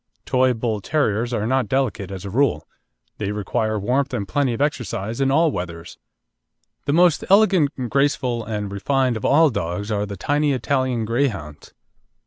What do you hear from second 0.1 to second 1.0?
Toy Bull